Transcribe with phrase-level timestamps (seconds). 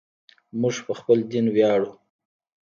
[0.59, 1.89] موږ په خپل دین ویاړو.